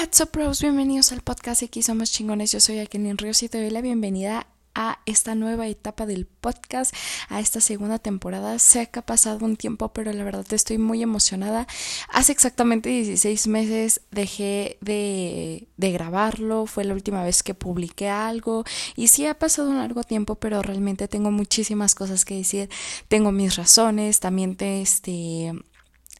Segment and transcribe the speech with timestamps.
[0.00, 0.62] What's up, bros?
[0.62, 2.50] Bienvenidos al podcast Aquí Somos Chingones.
[2.52, 6.94] Yo soy Akenin Ríos y te doy la bienvenida a esta nueva etapa del podcast,
[7.28, 8.58] a esta segunda temporada.
[8.58, 11.66] Sé que ha pasado un tiempo, pero la verdad estoy muy emocionada.
[12.08, 18.64] Hace exactamente 16 meses dejé de, de grabarlo, fue la última vez que publiqué algo
[18.96, 22.70] y sí ha pasado un largo tiempo, pero realmente tengo muchísimas cosas que decir,
[23.08, 25.52] tengo mis razones, también te, este,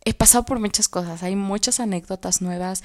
[0.04, 2.82] he pasado por muchas cosas, hay muchas anécdotas nuevas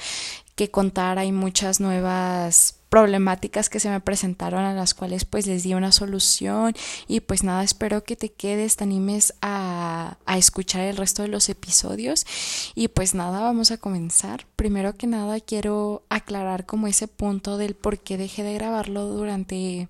[0.56, 5.64] que contar, hay muchas nuevas problemáticas que se me presentaron a las cuales pues les
[5.64, 6.74] di una solución
[7.10, 11.28] y pues nada, espero que te quedes, te animes a, a escuchar el resto de
[11.28, 12.26] los episodios
[12.74, 14.48] y pues nada, vamos a comenzar.
[14.56, 19.90] Primero que nada quiero aclarar como ese punto del por qué dejé de grabarlo durante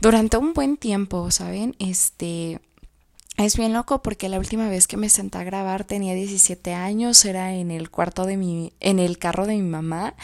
[0.00, 1.76] durante un buen tiempo, ¿saben?
[1.78, 2.60] Este
[3.38, 7.24] es bien loco porque la última vez que me senté a grabar tenía 17 años,
[7.24, 10.14] era en el cuarto de mi, en el carro de mi mamá.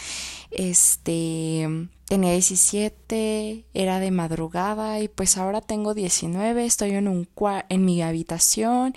[0.50, 7.28] Este, tenía 17, era de madrugada y pues ahora tengo 19, estoy en un
[7.68, 8.94] en mi habitación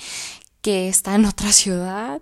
[0.61, 2.21] que está en otra ciudad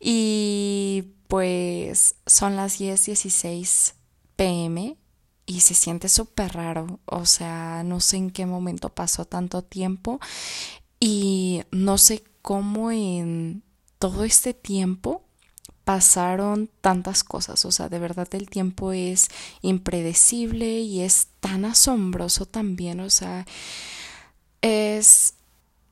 [0.00, 3.94] y pues son las 10, 16
[4.36, 4.96] pm
[5.46, 10.20] y se siente súper raro, o sea, no sé en qué momento pasó tanto tiempo
[11.00, 13.62] y no sé cómo en
[13.98, 15.22] todo este tiempo
[15.84, 19.28] pasaron tantas cosas, o sea, de verdad el tiempo es
[19.62, 23.46] impredecible y es tan asombroso también, o sea,
[24.60, 25.34] es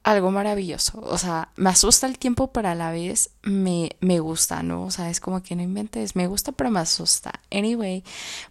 [0.02, 4.62] algo maravilloso, o sea, me asusta el tiempo, pero a la vez me, me gusta,
[4.62, 4.84] ¿no?
[4.84, 7.40] O sea, es como que no inventes, me gusta, pero me asusta.
[7.50, 8.04] Anyway,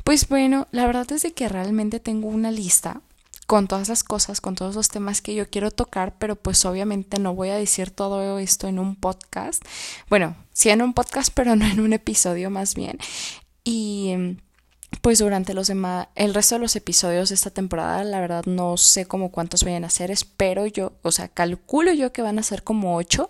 [0.04, 3.02] pues bueno, la verdad es de que realmente tengo una lista
[3.46, 7.20] con todas las cosas, con todos los temas que yo quiero tocar, pero pues obviamente
[7.20, 9.64] no voy a decir todo esto en un podcast.
[10.10, 12.98] Bueno, sí en un podcast, pero no en un episodio más bien.
[13.64, 14.38] Y
[15.02, 18.78] pues durante los demás, el resto de los episodios de esta temporada, la verdad no
[18.78, 22.44] sé cómo cuántos vayan a ser, espero yo, o sea, calculo yo que van a
[22.44, 23.30] ser como ocho,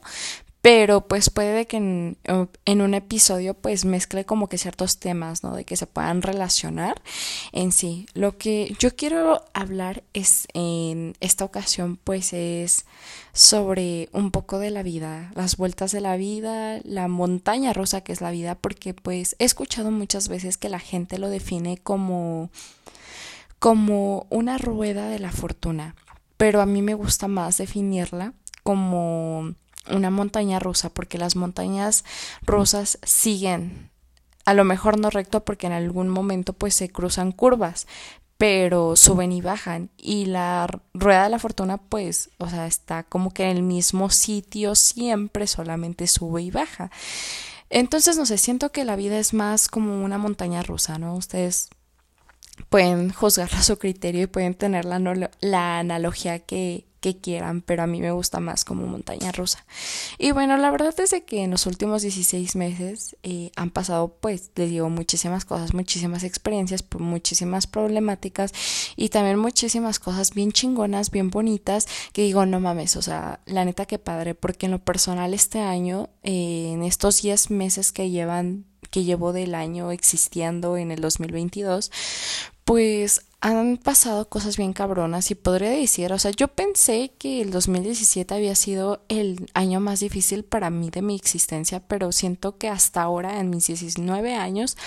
[0.65, 2.17] pero pues puede que en,
[2.65, 5.55] en, un episodio pues mezcle como que ciertos temas, ¿no?
[5.55, 6.99] De que se puedan relacionar
[7.51, 8.07] en sí.
[8.15, 12.85] Lo que yo quiero hablar es en esta ocasión pues es
[13.31, 18.11] sobre un poco de la vida, las vueltas de la vida, la montaña rusa que
[18.11, 22.49] es la vida, porque pues he escuchado muchas veces que la gente lo define como
[23.59, 25.95] como una rueda de la fortuna,
[26.37, 28.33] pero a mí me gusta más definirla
[28.63, 29.53] como
[29.89, 32.03] una montaña rusa, porque las montañas
[32.45, 33.89] rusas siguen,
[34.45, 37.87] a lo mejor no recto porque en algún momento pues se cruzan curvas,
[38.37, 43.31] pero suben y bajan y la rueda de la fortuna pues, o sea, está como
[43.31, 46.91] que en el mismo sitio siempre, solamente sube y baja.
[47.69, 51.15] Entonces, no sé, siento que la vida es más como una montaña rusa, ¿no?
[51.15, 51.69] Ustedes
[52.69, 54.99] pueden juzgarla a su criterio y pueden tener la,
[55.39, 59.63] la analogía que, que quieran, pero a mí me gusta más como montaña rusa.
[60.17, 64.49] Y bueno, la verdad es que en los últimos 16 meses eh, han pasado, pues,
[64.55, 68.53] les digo, muchísimas cosas, muchísimas experiencias, muchísimas problemáticas
[68.95, 73.63] y también muchísimas cosas bien chingonas, bien bonitas, que digo, no mames, o sea, la
[73.65, 78.09] neta que padre, porque en lo personal este año, eh, en estos 10 meses que
[78.09, 81.91] llevan que llevo del año existiendo en el 2022,
[82.63, 87.51] pues han pasado cosas bien cabronas y podría decir, o sea, yo pensé que el
[87.51, 92.69] 2017 había sido el año más difícil para mí de mi existencia, pero siento que
[92.69, 94.77] hasta ahora, en mis 19 años,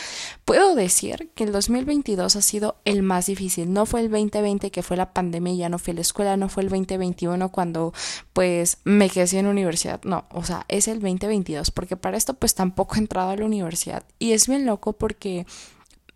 [0.45, 3.73] puedo decir que el 2022 ha sido el más difícil.
[3.73, 6.49] No fue el 2020 que fue la pandemia ya no fui a la escuela, no
[6.49, 7.93] fue el 2021 cuando
[8.33, 12.57] pues me quedé en universidad, no, o sea, es el 2022, porque para esto pues
[12.57, 15.47] tampoco he entrado a la universidad y es bien loco porque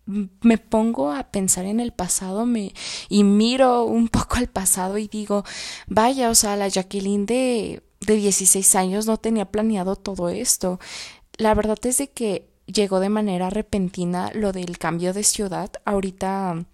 [0.05, 2.73] me pongo a pensar en el pasado me,
[3.09, 5.43] y miro un poco al pasado y digo,
[5.87, 10.79] vaya, o sea, la Jacqueline de, de 16 años no tenía planeado todo esto.
[11.37, 15.71] La verdad es de que llegó de manera repentina lo del cambio de ciudad.
[15.85, 16.65] Ahorita,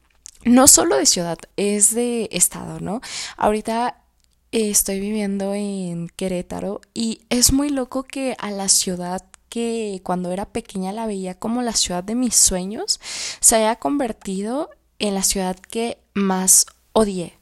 [0.44, 3.02] no solo de ciudad, es de estado, ¿no?
[3.38, 4.04] Ahorita
[4.52, 10.46] estoy viviendo en Querétaro y es muy loco que a la ciudad que cuando era
[10.46, 13.00] pequeña la veía como la ciudad de mis sueños,
[13.40, 14.70] se haya convertido
[15.00, 17.34] en la ciudad que más odié.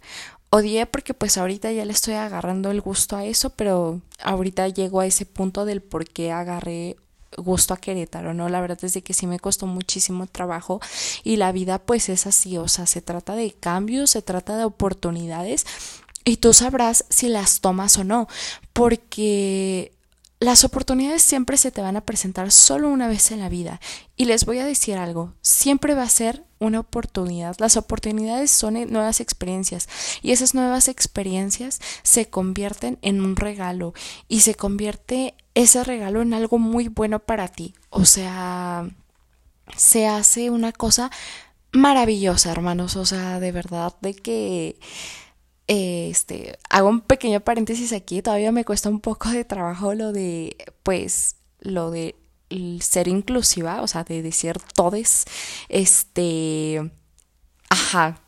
[0.49, 5.01] Odié porque pues ahorita ya le estoy agarrando el gusto a eso, pero ahorita llego
[5.01, 6.95] a ese punto del por qué agarré
[7.35, 8.47] gusto a Querétaro, ¿no?
[8.47, 10.79] La verdad es de que sí me costó muchísimo trabajo
[11.23, 14.63] y la vida pues es así, o sea, se trata de cambios, se trata de
[14.63, 15.65] oportunidades
[16.23, 18.27] y tú sabrás si las tomas o no,
[18.73, 19.91] porque
[20.39, 23.79] las oportunidades siempre se te van a presentar solo una vez en la vida.
[24.15, 27.55] Y les voy a decir algo, siempre va a ser una oportunidad.
[27.59, 29.89] Las oportunidades son nuevas experiencias
[30.21, 33.93] y esas nuevas experiencias se convierten en un regalo
[34.27, 37.73] y se convierte ese regalo en algo muy bueno para ti.
[37.89, 38.87] O sea,
[39.75, 41.09] se hace una cosa
[41.71, 42.95] maravillosa, hermanos.
[42.95, 44.79] O sea, de verdad, de que
[45.67, 50.55] este, hago un pequeño paréntesis aquí, todavía me cuesta un poco de trabajo lo de,
[50.83, 52.15] pues, lo de
[52.79, 55.25] ser inclusiva, o sea, de decir todes,
[55.69, 56.91] este,
[57.69, 58.21] ajá,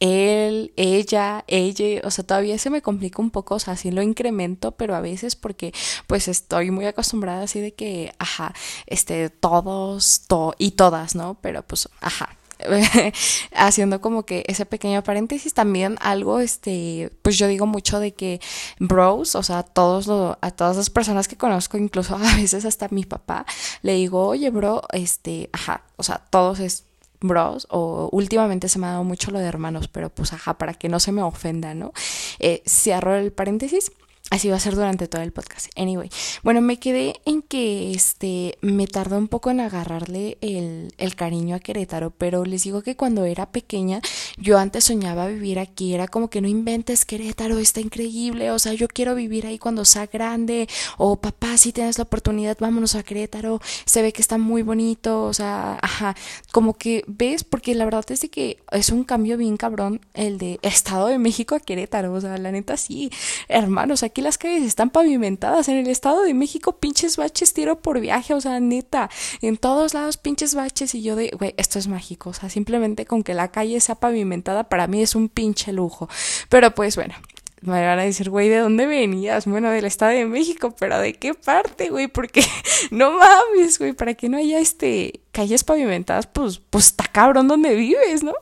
[0.00, 4.02] él, ella, ella, o sea, todavía se me complica un poco, o sea, sí lo
[4.02, 5.72] incremento, pero a veces porque
[6.06, 8.54] pues estoy muy acostumbrada así de que, ajá,
[8.86, 11.38] este, todos, to y todas, ¿no?
[11.42, 12.36] Pero pues, ajá,
[13.54, 18.40] haciendo como que ese pequeño paréntesis también algo este pues yo digo mucho de que
[18.78, 23.04] bros o sea todos a todas las personas que conozco incluso a veces hasta mi
[23.04, 23.46] papá
[23.82, 26.84] le digo oye bro este ajá o sea todos es
[27.20, 30.74] bros o últimamente se me ha dado mucho lo de hermanos pero pues ajá para
[30.74, 31.92] que no se me ofenda no
[32.38, 33.92] eh, cierro el paréntesis
[34.30, 35.66] Así va a ser durante todo el podcast.
[35.76, 36.08] Anyway,
[36.44, 41.56] bueno, me quedé en que este me tardó un poco en agarrarle el, el, cariño
[41.56, 44.00] a Querétaro, pero les digo que cuando era pequeña,
[44.36, 48.72] yo antes soñaba vivir aquí, era como que no inventes Querétaro, está increíble, o sea,
[48.72, 53.02] yo quiero vivir ahí cuando sea grande, o papá, si tienes la oportunidad, vámonos a
[53.02, 56.14] Querétaro, se ve que está muy bonito, o sea, ajá,
[56.52, 60.60] como que ves, porque la verdad es que es un cambio bien cabrón el de
[60.62, 63.10] Estado de México a Querétaro, o sea, la neta sí,
[63.48, 65.68] hermanos, las calles están pavimentadas.
[65.68, 69.10] En el Estado de México, pinches baches tiro por viaje, o sea, neta.
[69.42, 70.94] En todos lados, pinches baches.
[70.94, 72.30] Y yo de, güey, esto es mágico.
[72.30, 76.08] O sea, simplemente con que la calle sea pavimentada, para mí es un pinche lujo.
[76.48, 77.14] Pero pues bueno,
[77.62, 79.46] me van a decir, güey, ¿de dónde venías?
[79.46, 82.08] Bueno, del Estado de México, pero ¿de qué parte, güey?
[82.08, 82.42] Porque
[82.90, 87.74] no mames, güey, para que no haya este calles pavimentadas, pues, pues está cabrón donde
[87.74, 88.34] vives, ¿no?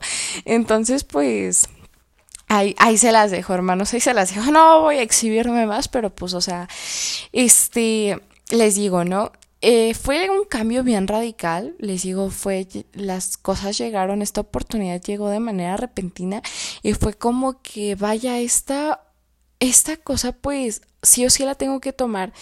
[0.44, 1.68] Entonces, pues,
[2.48, 4.50] Ahí, ahí se las dejo, hermanos, ahí se las dejo.
[4.58, 6.68] No voy a exhibirme más, pero pues, o sea,
[7.32, 9.32] este, les digo, ¿no?
[9.60, 15.30] Eh, fue un cambio bien radical, les digo, fue, las cosas llegaron, esta oportunidad llegó
[15.30, 16.42] de manera repentina
[16.82, 19.02] y fue como que, vaya, esta,
[19.58, 22.32] esta cosa pues sí o sí la tengo que tomar.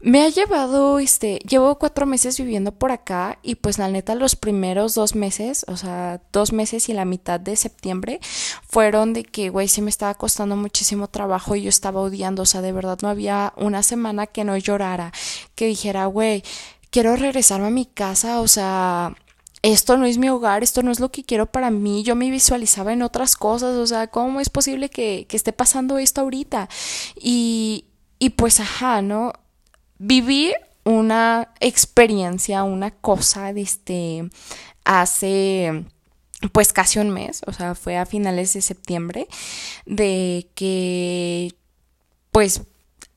[0.00, 4.36] Me ha llevado, este, llevo cuatro meses viviendo por acá y pues la neta los
[4.36, 8.20] primeros dos meses, o sea, dos meses y la mitad de septiembre
[8.68, 12.46] fueron de que, güey, sí me estaba costando muchísimo trabajo y yo estaba odiando, o
[12.46, 15.12] sea, de verdad no había una semana que no llorara,
[15.54, 16.42] que dijera, güey,
[16.90, 19.16] quiero regresarme a mi casa, o sea,
[19.62, 22.30] esto no es mi hogar, esto no es lo que quiero para mí, yo me
[22.30, 26.68] visualizaba en otras cosas, o sea, ¿cómo es posible que, que esté pasando esto ahorita?
[27.16, 27.86] Y,
[28.22, 29.32] y pues, ajá, ¿no?
[29.98, 30.52] Viví
[30.84, 34.30] una experiencia, una cosa, de este,
[34.84, 35.84] hace
[36.52, 39.26] pues casi un mes, o sea, fue a finales de septiembre,
[39.86, 41.52] de que
[42.30, 42.62] pues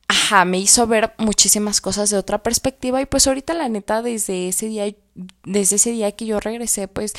[0.08, 4.50] ajá, me hizo ver muchísimas cosas de otra perspectiva y pues ahorita la neta desde
[4.50, 4.86] ese día
[5.44, 7.14] desde ese día que yo regresé, pues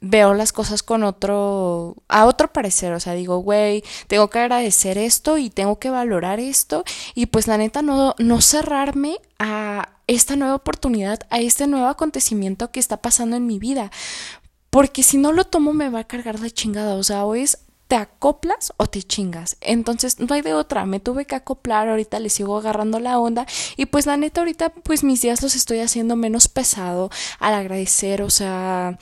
[0.00, 4.98] veo las cosas con otro, a otro parecer, o sea, digo, güey, tengo que agradecer
[4.98, 6.84] esto y tengo que valorar esto
[7.14, 12.70] y pues la neta no, no cerrarme a esta nueva oportunidad, a este nuevo acontecimiento
[12.70, 13.90] que está pasando en mi vida,
[14.70, 17.58] porque si no lo tomo me va a cargar la chingada, o sea, o es
[17.90, 19.56] te acoplas o te chingas.
[19.60, 23.46] Entonces no hay de otra, me tuve que acoplar, ahorita le sigo agarrando la onda
[23.76, 28.22] y pues la neta ahorita pues mis días los estoy haciendo menos pesado al agradecer,
[28.22, 28.96] o sea,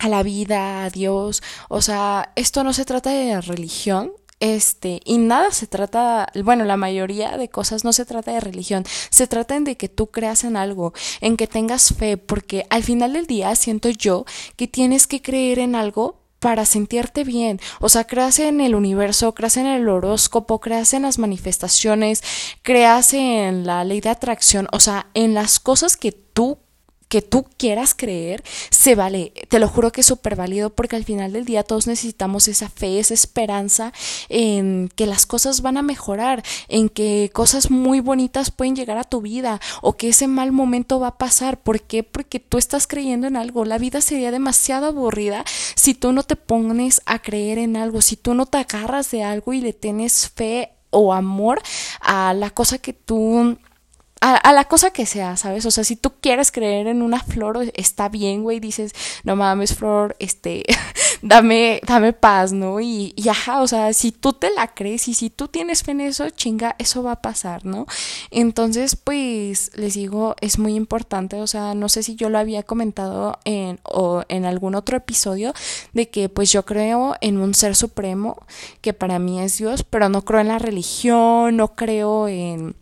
[0.00, 5.18] a la vida, a Dios, o sea, esto no se trata de religión, este, y
[5.18, 9.60] nada se trata, bueno, la mayoría de cosas no se trata de religión, se trata
[9.60, 13.54] de que tú creas en algo, en que tengas fe, porque al final del día
[13.54, 14.24] siento yo
[14.56, 17.60] que tienes que creer en algo para sentirte bien.
[17.80, 22.22] O sea, creas en el universo, creas en el horóscopo, creas en las manifestaciones,
[22.62, 26.58] creas en la ley de atracción, o sea, en las cosas que tú
[27.10, 29.32] que tú quieras creer, se vale.
[29.48, 32.68] Te lo juro que es súper válido porque al final del día todos necesitamos esa
[32.68, 33.92] fe, esa esperanza
[34.28, 39.02] en que las cosas van a mejorar, en que cosas muy bonitas pueden llegar a
[39.04, 41.60] tu vida o que ese mal momento va a pasar.
[41.60, 42.04] ¿Por qué?
[42.04, 43.64] Porque tú estás creyendo en algo.
[43.64, 48.14] La vida sería demasiado aburrida si tú no te pones a creer en algo, si
[48.14, 51.60] tú no te agarras de algo y le tienes fe o amor
[52.00, 53.58] a la cosa que tú
[54.20, 55.64] a, la cosa que sea, ¿sabes?
[55.64, 58.92] O sea, si tú quieres creer en una flor, está bien, güey, dices,
[59.24, 60.64] no mames, flor, este,
[61.22, 62.80] dame, dame paz, ¿no?
[62.80, 65.92] Y, y ajá, o sea, si tú te la crees y si tú tienes fe
[65.92, 67.86] en eso, chinga, eso va a pasar, ¿no?
[68.30, 72.62] Entonces, pues, les digo, es muy importante, o sea, no sé si yo lo había
[72.62, 75.54] comentado en, o en algún otro episodio,
[75.94, 78.36] de que pues yo creo en un ser supremo,
[78.82, 82.76] que para mí es Dios, pero no creo en la religión, no creo en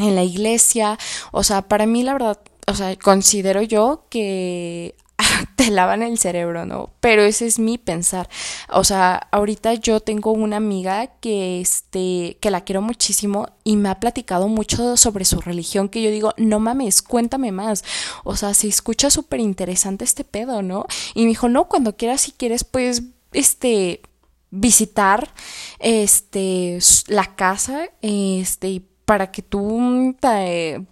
[0.00, 0.98] en la iglesia,
[1.32, 4.94] o sea, para mí la verdad, o sea, considero yo que
[5.56, 6.90] te lavan el cerebro, ¿no?
[7.00, 8.28] Pero ese es mi pensar.
[8.70, 13.88] O sea, ahorita yo tengo una amiga que este que la quiero muchísimo y me
[13.88, 17.84] ha platicado mucho sobre su religión que yo digo, "No mames, cuéntame más."
[18.24, 20.86] O sea, se escucha súper interesante este pedo, ¿no?
[21.14, 24.02] Y me dijo, "No, cuando quieras si quieres pues este
[24.50, 25.32] visitar
[25.78, 28.82] este la casa este
[29.12, 30.16] para que tú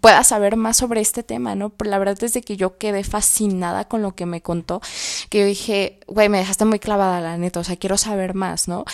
[0.03, 1.71] puedas saber más sobre este tema, ¿no?
[1.71, 4.83] Pero la verdad es que yo quedé fascinada con lo que me contó,
[5.31, 8.69] que yo dije, güey, me dejaste muy clavada la neta, o sea, quiero saber más,
[8.69, 8.85] ¿no?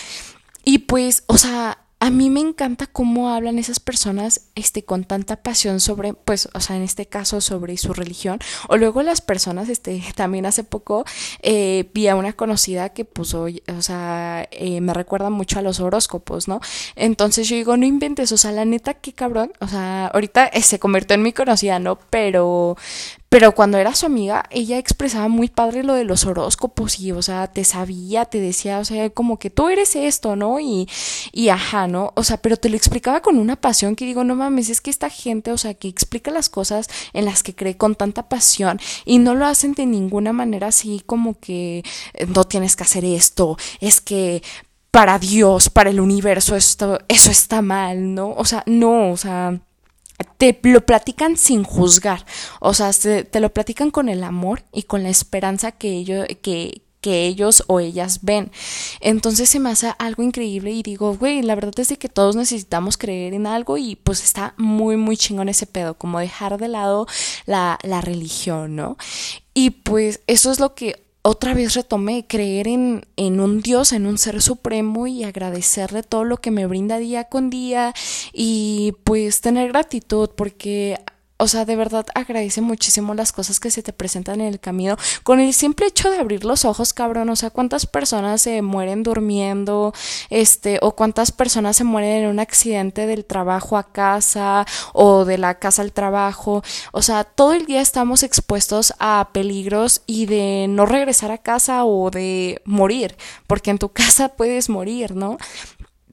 [0.63, 5.37] Y pues, o sea, a mí me encanta cómo hablan esas personas este con tanta
[5.37, 8.39] pasión sobre pues o sea en este caso sobre su religión.
[8.69, 11.05] O luego las personas este también hace poco
[11.41, 15.79] eh, vi a una conocida que puso o sea eh, me recuerda mucho a los
[15.79, 16.61] horóscopos no
[16.95, 19.51] entonces yo digo no inventes o sea la neta qué cabrón.
[19.59, 22.77] O sea ahorita eh, se convirtió en mi conocida no pero
[23.29, 27.21] pero cuando era su amiga, ella expresaba muy padre lo de los horóscopos y, o
[27.21, 30.61] sea, te sabía, te decía, o sea, como que tú eres esto, ¿no?
[30.61, 30.87] Y,
[31.33, 32.13] y ajá, ¿no?
[32.15, 34.89] O sea, pero te lo explicaba con una pasión que digo, no mames, es que
[34.89, 38.79] esta gente, o sea, que explica las cosas en las que cree con tanta pasión
[39.03, 43.03] y no lo hacen de ninguna manera así como que eh, no tienes que hacer
[43.03, 44.41] esto, es que
[44.89, 48.31] para Dios, para el universo, esto, eso está mal, ¿no?
[48.31, 49.59] O sea, no, o sea
[50.37, 52.25] te lo platican sin juzgar,
[52.59, 56.81] o sea, te lo platican con el amor y con la esperanza que ellos, que,
[57.01, 58.51] que ellos o ellas ven.
[58.99, 62.35] Entonces se me hace algo increíble y digo, güey, la verdad es de que todos
[62.35, 66.67] necesitamos creer en algo y pues está muy, muy chingón ese pedo, como dejar de
[66.67, 67.07] lado
[67.45, 68.97] la, la religión, ¿no?
[69.53, 74.05] Y pues eso es lo que otra vez retomé creer en, en, un Dios, en
[74.05, 77.93] un ser supremo y agradecerle todo lo que me brinda día con día
[78.31, 80.97] y pues tener gratitud porque
[81.37, 84.97] o sea, de verdad agradece muchísimo las cosas que se te presentan en el camino.
[85.23, 89.03] Con el simple hecho de abrir los ojos, cabrón, o sea, cuántas personas se mueren
[89.03, 89.93] durmiendo,
[90.31, 95.37] este, o cuántas personas se mueren en un accidente del trabajo a casa o de
[95.37, 96.63] la casa al trabajo.
[96.91, 101.85] O sea, todo el día estamos expuestos a peligros y de no regresar a casa
[101.85, 103.15] o de morir,
[103.45, 105.37] porque en tu casa puedes morir, ¿no?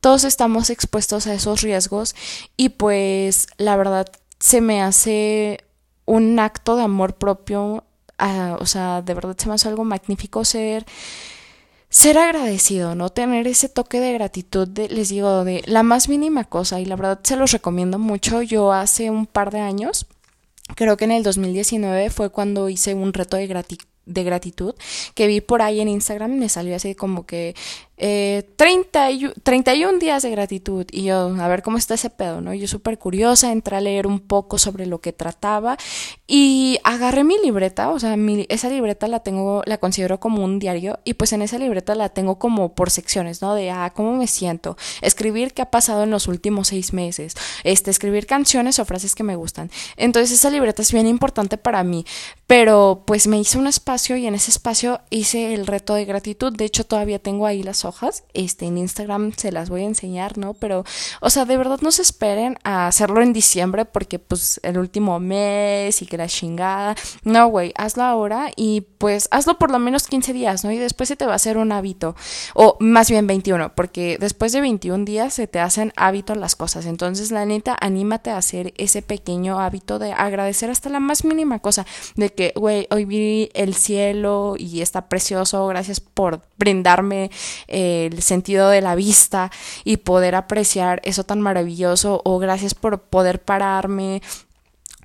[0.01, 2.15] Todos estamos expuestos a esos riesgos
[2.59, 4.07] y pues la verdad
[4.45, 5.65] se me hace
[6.05, 7.83] un acto de amor propio,
[8.19, 10.85] o sea, de verdad se me hace algo magnífico ser
[11.89, 13.09] ser agradecido, ¿no?
[13.09, 16.97] Tener ese toque de gratitud, de, les digo, de la más mínima cosa y la
[16.97, 18.43] verdad se los recomiendo mucho.
[18.43, 20.07] Yo hace un par de años,
[20.75, 24.75] creo que en el 2019 fue cuando hice un reto de gratitud de gratitud
[25.15, 27.55] que vi por ahí en Instagram me salió así como que
[27.97, 32.41] eh, 30 y, 31 días de gratitud y yo a ver cómo está ese pedo,
[32.41, 32.53] ¿no?
[32.53, 35.77] Yo súper curiosa, entré a leer un poco sobre lo que trataba
[36.27, 38.17] y agarré mi libreta, o sea,
[38.49, 42.09] esa libreta la tengo, la considero como un diario y pues en esa libreta la
[42.09, 43.55] tengo como por secciones, ¿no?
[43.55, 44.77] De, ah, ¿cómo me siento?
[45.01, 49.23] Escribir qué ha pasado en los últimos seis meses, este, escribir canciones o frases que
[49.23, 49.71] me gustan.
[49.97, 52.05] Entonces esa libreta es bien importante para mí,
[52.47, 56.53] pero pues me hice un espacio y en ese espacio hice el reto de gratitud,
[56.53, 60.39] de hecho todavía tengo ahí las hojas, este, en Instagram se las voy a enseñar,
[60.39, 60.55] ¿no?
[60.55, 60.85] Pero,
[61.21, 65.21] o sea, de verdad no se esperen a hacerlo en diciembre porque pues el último
[65.21, 70.07] mes y que la chingada, no, güey, hazlo ahora y pues hazlo por lo menos
[70.07, 70.71] 15 días, ¿no?
[70.71, 72.17] Y después se te va a hacer un hábito,
[72.55, 76.87] o más bien 21, porque después de 21 días se te hacen hábitos las cosas,
[76.87, 81.59] entonces la neta, anímate a hacer ese pequeño hábito de agradecer hasta la más mínima
[81.59, 81.87] cosa,
[82.17, 87.31] de que, güey, hoy vi el cielo y está precioso, gracias por brindarme
[87.75, 89.51] el sentido de la vista
[89.85, 94.23] y poder apreciar eso tan maravilloso o gracias por poder pararme.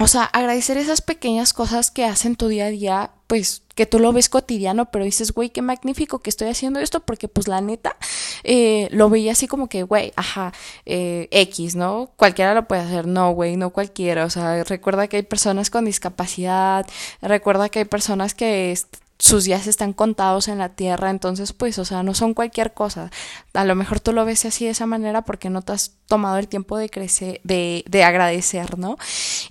[0.02, 4.00] O sea, agradecer esas pequeñas cosas que hacen tu día a día, pues que tú
[4.00, 7.60] lo ves cotidiano, pero dices, güey, qué magnífico que estoy haciendo esto, porque pues la
[7.60, 7.98] neta,
[8.46, 10.54] eh, lo veía así como que, güey, ajá,
[10.86, 12.12] eh, X, ¿no?
[12.16, 15.84] Cualquiera lo puede hacer, no, güey, no cualquiera, o sea, recuerda que hay personas con
[15.84, 16.88] discapacidad,
[17.22, 18.72] recuerda que hay personas que
[19.20, 23.12] sus días están contados en la tierra, entonces pues, o sea, no son cualquier cosa.
[23.54, 26.38] A lo mejor tú lo ves así de esa manera porque no te has tomado
[26.38, 28.98] el tiempo de crecer, de, de agradecer, ¿no?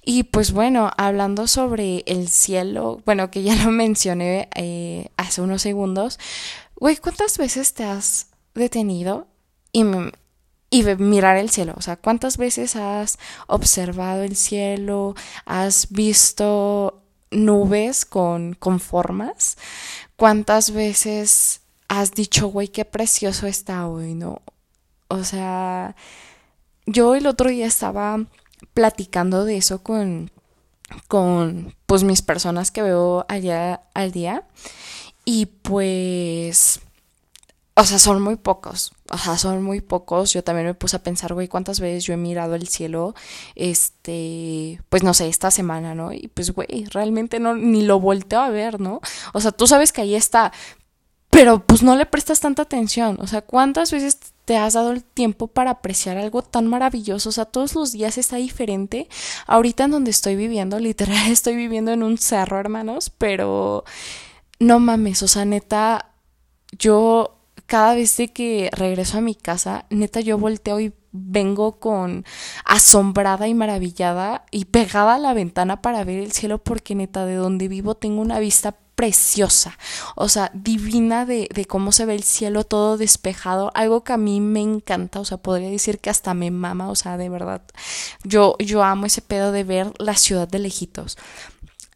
[0.03, 5.61] Y pues bueno, hablando sobre el cielo, bueno, que ya lo mencioné eh, hace unos
[5.61, 6.19] segundos,
[6.77, 9.27] güey, ¿cuántas veces te has detenido
[9.71, 9.85] y,
[10.71, 11.75] y mirar el cielo?
[11.77, 15.15] O sea, ¿cuántas veces has observado el cielo?
[15.45, 19.57] ¿Has visto nubes con, con formas.
[20.17, 24.43] ¿Cuántas veces has dicho, güey, qué precioso está hoy, no?
[25.09, 25.97] O sea,
[26.87, 28.25] yo el otro día estaba
[28.75, 30.31] platicando de eso con,
[31.09, 34.45] con, pues, mis personas que veo allá al día.
[35.25, 36.81] Y pues
[37.79, 38.93] o sea, son muy pocos.
[39.09, 40.33] O sea, son muy pocos.
[40.33, 43.15] Yo también me puse a pensar, güey, cuántas veces yo he mirado el cielo,
[43.55, 46.13] este, pues no sé, esta semana, ¿no?
[46.13, 49.01] Y pues, güey, realmente no, ni lo volteo a ver, ¿no?
[49.33, 50.53] O sea, tú sabes que ahí está,
[51.31, 53.17] pero pues no le prestas tanta atención.
[53.21, 57.29] O sea, ¿cuántas veces te has dado el tiempo para apreciar algo tan maravilloso?
[57.29, 59.09] O sea, todos los días está diferente.
[59.47, 63.85] Ahorita en donde estoy viviendo, literal, estoy viviendo en un cerro, hermanos, pero
[64.59, 66.11] no mames, o sea, neta,
[66.77, 67.38] yo
[67.69, 72.25] cada vez que regreso a mi casa, neta yo volteo y vengo con
[72.65, 77.35] asombrada y maravillada y pegada a la ventana para ver el cielo porque neta de
[77.35, 79.79] donde vivo tengo una vista preciosa,
[80.17, 84.17] o sea, divina de, de, cómo se ve el cielo todo despejado, algo que a
[84.17, 87.61] mí me encanta, o sea, podría decir que hasta me mama, o sea, de verdad,
[88.25, 91.19] yo, yo amo ese pedo de ver la ciudad de lejitos.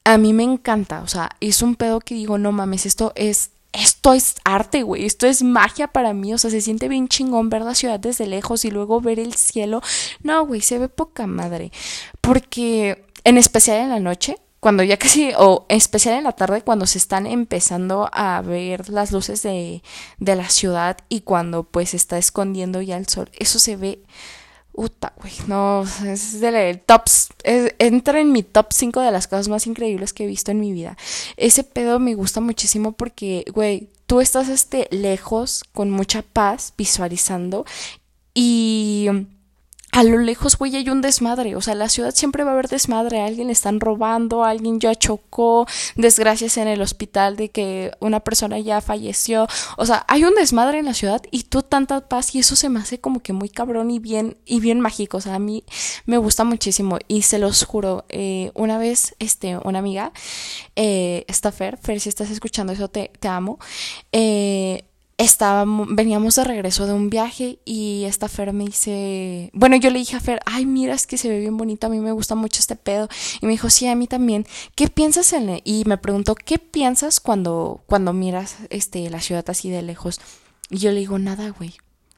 [0.05, 3.52] A mí me encanta, o sea, es un pedo que digo, no mames, esto es
[3.73, 7.49] esto es arte, güey, esto es magia para mí, o sea, se siente bien chingón
[7.49, 9.83] ver la ciudad desde lejos y luego ver el cielo.
[10.23, 11.73] No, güey, se ve poca madre.
[12.21, 16.63] Porque, en especial en la noche, cuando ya casi, o en especial en la tarde,
[16.63, 19.83] cuando se están empezando a ver las luces de,
[20.19, 24.03] de la ciudad y cuando pues está escondiendo ya el sol, eso se ve
[24.75, 29.67] Uta, güey, no, es del tops, entra en mi top 5 de las cosas más
[29.67, 30.97] increíbles que he visto en mi vida.
[31.37, 37.67] Ese pedo me gusta muchísimo porque, güey, tú estás este lejos con mucha paz visualizando
[38.35, 39.09] y
[39.93, 41.55] a lo lejos, güey, hay un desmadre.
[41.55, 43.21] O sea, la ciudad siempre va a haber desmadre.
[43.21, 48.59] alguien le están robando, alguien ya chocó, desgracias en el hospital de que una persona
[48.59, 49.47] ya falleció.
[49.77, 52.71] O sea, hay un desmadre en la ciudad y tú tanta paz y eso se
[52.71, 55.19] me hace como que muy cabrón y bien, y bien mágico.
[55.19, 55.63] O sea, a mí
[56.07, 58.07] me gusta muchísimo y se los juro.
[58.09, 60.13] Eh, una vez, este, una amiga,
[60.75, 63.59] eh, esta Fer, Fer, si estás escuchando eso, te, te amo.
[64.11, 64.85] Eh,
[65.19, 69.99] estábamos, veníamos de regreso de un viaje y esta Fer me dice, bueno, yo le
[69.99, 72.35] dije a Fer, ay, mira, es que se ve bien bonito, a mí me gusta
[72.35, 73.09] mucho este pedo.
[73.41, 74.47] Y me dijo, sí, a mí también.
[74.75, 75.63] ¿Qué piensas en él?
[75.65, 80.21] Y me preguntó, ¿qué piensas cuando, cuando miras este, la ciudad así de lejos?
[80.71, 81.75] Y yo le digo, nada, güey.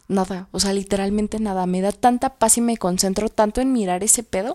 [0.07, 1.67] Nada, o sea, literalmente nada.
[1.67, 4.55] Me da tanta paz y me concentro tanto en mirar ese pedo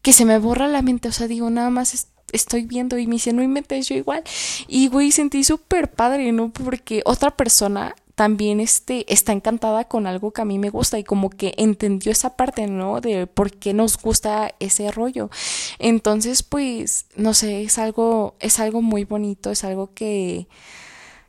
[0.00, 1.08] que se me borra la mente.
[1.08, 4.22] O sea, digo, nada más estoy viendo y me dice, no inventes yo igual.
[4.68, 6.50] Y güey, sentí súper padre, ¿no?
[6.50, 11.04] Porque otra persona también este, está encantada con algo que a mí me gusta y
[11.04, 13.00] como que entendió esa parte, ¿no?
[13.02, 15.30] De por qué nos gusta ese rollo.
[15.78, 20.48] Entonces, pues, no sé, es algo, es algo muy bonito, es algo que,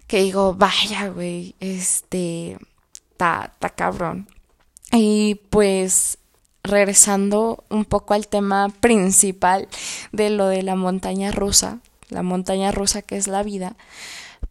[0.07, 2.57] que digo, vaya, güey, este,
[3.11, 4.29] está, está cabrón.
[4.93, 6.17] Y pues
[6.67, 9.67] regresando un poco al tema principal
[10.11, 13.75] de lo de la montaña rusa, la montaña rusa que es la vida,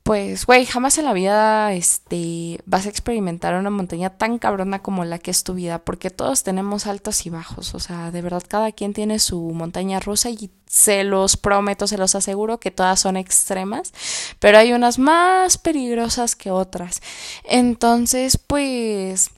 [0.07, 5.05] pues, güey, jamás en la vida, este, vas a experimentar una montaña tan cabrona como
[5.05, 8.45] la que es tu vida, porque todos tenemos altos y bajos, o sea, de verdad
[8.47, 13.01] cada quien tiene su montaña rusa y se los prometo, se los aseguro que todas
[13.01, 13.93] son extremas,
[14.39, 17.03] pero hay unas más peligrosas que otras.
[17.43, 19.31] Entonces, pues,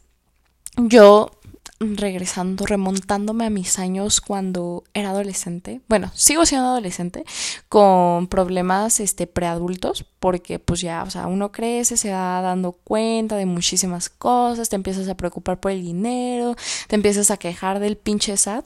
[0.77, 1.31] yo
[1.81, 5.81] regresando, remontándome a mis años cuando era adolescente.
[5.89, 7.25] Bueno, sigo siendo adolescente
[7.69, 13.37] con problemas este preadultos porque pues ya, o sea, uno crece, se va dando cuenta
[13.37, 16.57] de muchísimas cosas, te empiezas a preocupar por el dinero,
[16.89, 18.65] te empiezas a quejar del pinche SAT,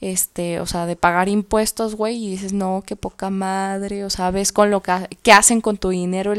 [0.00, 4.30] este, o sea, de pagar impuestos, güey, y dices, "No, qué poca madre", o sea,
[4.30, 6.32] ves con lo que, hacen con tu dinero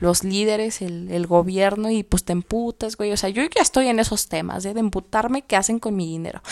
[0.00, 3.88] los líderes, el, el gobierno y pues te emputas, güey, o sea, yo ya estoy
[3.88, 4.74] en esos temas, ¿eh?
[4.74, 6.42] de emputarme qué hacen con mi dinero.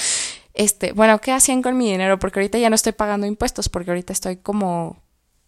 [0.54, 2.18] Este, bueno, ¿qué hacían con mi dinero?
[2.18, 4.98] Porque ahorita ya no estoy pagando impuestos, porque ahorita estoy como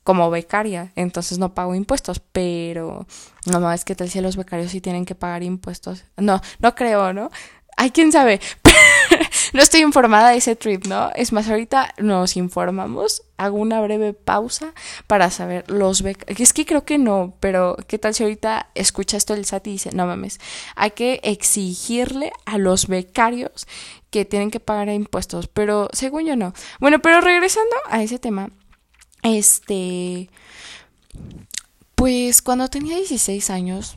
[0.04, 3.06] como becaria, entonces no pago impuestos, pero
[3.46, 6.04] no, no, es que tal si los becarios sí tienen que pagar impuestos.
[6.16, 7.30] No, no creo, ¿no?
[7.76, 8.40] Hay quien sabe.
[9.52, 11.10] no estoy informada de ese trip, ¿no?
[11.14, 14.74] Es más, ahorita nos informamos, hago una breve pausa
[15.06, 16.40] para saber los becarios.
[16.40, 19.72] Es que creo que no, pero ¿qué tal si ahorita escucha esto el SAT y
[19.72, 20.38] dice, no mames,
[20.76, 23.66] hay que exigirle a los becarios
[24.10, 26.52] que tienen que pagar impuestos, pero según yo no.
[26.80, 28.50] Bueno, pero regresando a ese tema,
[29.22, 30.30] este,
[31.94, 33.96] pues cuando tenía 16 años,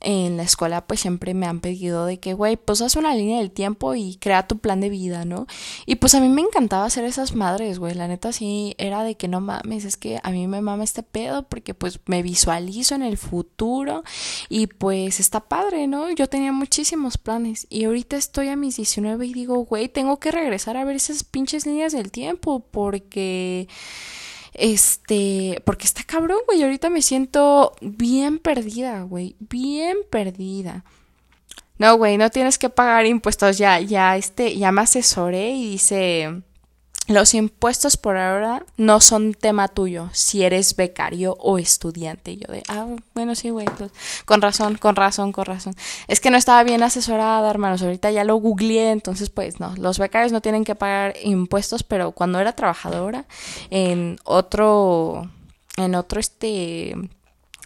[0.00, 3.38] en la escuela pues siempre me han pedido de que, güey, pues haz una línea
[3.38, 5.46] del tiempo y crea tu plan de vida, ¿no?
[5.86, 9.16] Y pues a mí me encantaba hacer esas madres, güey, la neta sí era de
[9.16, 12.94] que no mames, es que a mí me mama este pedo porque pues me visualizo
[12.94, 14.04] en el futuro
[14.48, 16.10] y pues está padre, ¿no?
[16.12, 20.30] Yo tenía muchísimos planes y ahorita estoy a mis 19 y digo, güey, tengo que
[20.30, 23.68] regresar a ver esas pinches líneas del tiempo porque...
[24.58, 26.62] Este, porque está cabrón, güey.
[26.62, 29.36] Ahorita me siento bien perdida, güey.
[29.38, 30.84] Bien perdida.
[31.78, 33.56] No, güey, no tienes que pagar impuestos.
[33.58, 36.42] Ya, ya, este, ya me asesoré y dice
[37.08, 42.36] los impuestos por ahora no son tema tuyo si eres becario o estudiante.
[42.36, 43.90] yo de, ah, bueno, sí, güey, pues,
[44.26, 45.74] con razón, con razón, con razón.
[46.06, 47.80] Es que no estaba bien asesorada, hermanos.
[47.82, 49.74] Ahorita ya lo googleé, entonces, pues, no.
[49.76, 53.24] Los becarios no tienen que pagar impuestos, pero cuando era trabajadora
[53.70, 55.30] en otro,
[55.78, 56.94] en otro, este,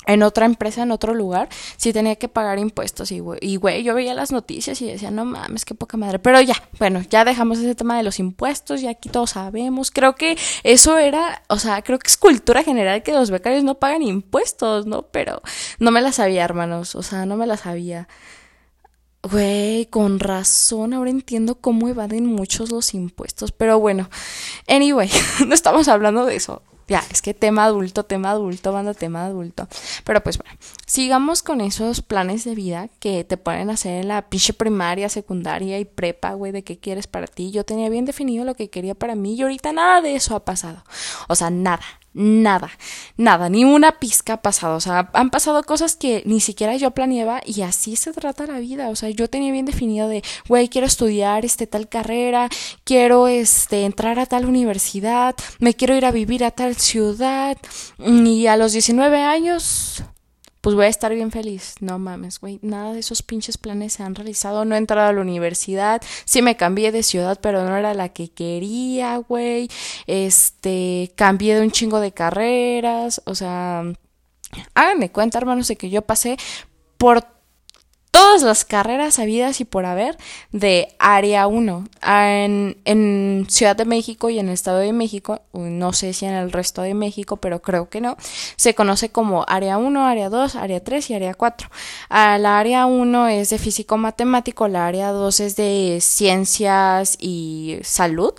[0.07, 3.13] en otra empresa, en otro lugar, sí tenía que pagar impuestos.
[3.13, 6.19] Y, güey, yo veía las noticias y decía, no mames, qué poca madre.
[6.19, 9.91] Pero ya, bueno, ya dejamos ese tema de los impuestos, ya aquí todos sabemos.
[9.91, 13.77] Creo que eso era, o sea, creo que es cultura general que los becarios no
[13.77, 15.03] pagan impuestos, ¿no?
[15.03, 15.43] Pero
[15.79, 18.09] no me la sabía, hermanos, o sea, no me la sabía.
[19.23, 23.53] Güey, con razón, ahora entiendo cómo evaden muchos los impuestos.
[23.53, 24.11] Pero bueno,
[24.67, 25.09] anyway,
[25.47, 26.63] no estamos hablando de eso.
[26.93, 29.67] Ya, es que tema adulto, tema adulto, banda tema adulto.
[30.05, 34.53] Pero pues bueno, sigamos con esos planes de vida que te pueden hacer la pinche
[34.53, 37.51] primaria, secundaria y prepa, güey, de qué quieres para ti.
[37.51, 40.45] Yo tenía bien definido lo que quería para mí y ahorita nada de eso ha
[40.45, 40.85] pasado.
[41.29, 41.83] O sea, nada,
[42.15, 42.71] nada,
[43.17, 44.77] nada, ni una pizca ha pasado.
[44.77, 48.59] O sea, han pasado cosas que ni siquiera yo planeaba y así se trata la
[48.59, 48.89] vida.
[48.91, 52.49] O sea, yo tenía bien definido de, güey, quiero estudiar este tal carrera,
[52.85, 57.57] quiero este entrar a tal universidad, me quiero ir a vivir a tal ciudad
[57.99, 60.05] y a los 19 años
[60.63, 61.75] pues voy a estar bien feliz.
[61.81, 64.65] No mames, güey, nada de esos pinches planes se han realizado.
[64.65, 68.09] No he entrado a la universidad, sí me cambié de ciudad, pero no era la
[68.11, 69.69] que quería, güey.
[70.07, 73.83] Este, cambié de un chingo de carreras, o sea,
[74.75, 76.37] háganme cuenta, hermanos, de que yo pasé
[76.97, 77.32] por
[78.13, 80.19] todas las carreras habidas y por haber
[80.53, 85.93] de Área 1 en, en, Ciudad de México y en el Estado de México, no
[85.95, 88.17] sé si en el resto de México, pero creo que no,
[88.57, 91.71] se conoce como Área 1, Área 2, Área 3 y Área 4.
[92.11, 98.35] La Área 1 es de físico matemático, la Área 2 es de ciencias y salud.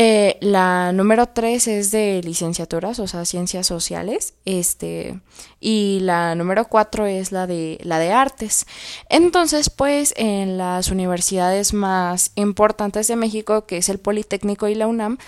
[0.00, 5.18] Eh, la número tres es de licenciaturas, o sea, ciencias sociales, este,
[5.58, 8.64] y la número cuatro es la de la de artes.
[9.08, 14.86] Entonces, pues, en las universidades más importantes de México, que es el Politécnico y la
[14.86, 15.18] UNAM,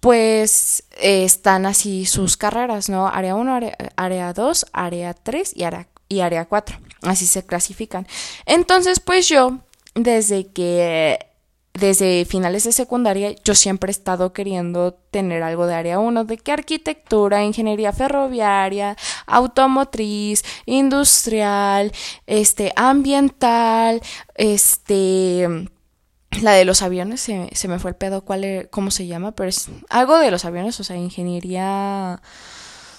[0.00, 3.08] pues están así sus carreras, ¿no?
[3.08, 3.58] Área 1,
[3.96, 6.76] área 2, área 3 y área, y área 4.
[7.00, 8.06] Así se clasifican.
[8.44, 9.60] Entonces, pues yo,
[9.94, 11.29] desde que
[11.80, 16.38] desde finales de secundaria yo siempre he estado queriendo tener algo de área 1, de
[16.38, 21.92] que arquitectura, ingeniería ferroviaria, automotriz, industrial,
[22.26, 24.00] este, ambiental,
[24.36, 25.48] este,
[26.42, 29.32] la de los aviones, se, se me fue el pedo, cuál, e, cómo se llama,
[29.32, 32.22] pero es algo de los aviones, o sea, ingeniería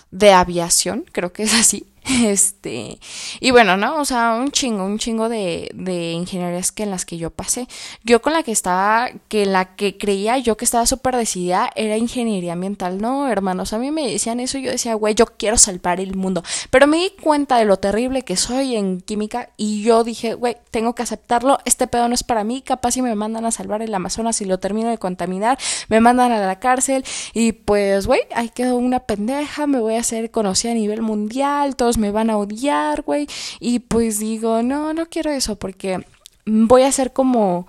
[0.10, 1.90] de aviación, creo que es así.
[2.32, 3.00] Este,
[3.39, 4.00] y bueno, ¿no?
[4.00, 7.67] O sea, un chingo, un chingo de, de ingenierías que en las que yo pasé.
[8.04, 11.97] Yo con la que estaba, que la que creía yo que estaba súper decidida era
[11.97, 13.00] ingeniería ambiental.
[13.00, 16.15] No, hermanos, a mí me decían eso y yo decía, güey, yo quiero salvar el
[16.15, 16.43] mundo.
[16.69, 20.58] Pero me di cuenta de lo terrible que soy en química y yo dije, güey,
[20.71, 23.82] tengo que aceptarlo, este pedo no es para mí, capaz si me mandan a salvar
[23.82, 25.58] el Amazonas y lo termino de contaminar,
[25.89, 30.00] me mandan a la cárcel y pues, güey, ahí quedó una pendeja, me voy a
[30.00, 33.28] hacer conocida a nivel mundial, todo me van a odiar, güey.
[33.60, 36.06] Y pues digo, no, no quiero eso porque
[36.46, 37.68] voy a ser como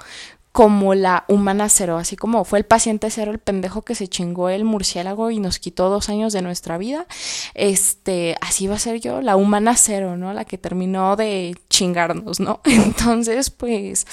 [0.53, 4.51] como la humana cero, así como fue el paciente cero, el pendejo que se chingó
[4.51, 7.07] el murciélago y nos quitó dos años de nuestra vida,
[7.55, 10.35] este, así va a ser yo, la humana cero, ¿no?
[10.35, 12.61] La que terminó de chingarnos, ¿no?
[12.64, 14.07] Entonces, pues,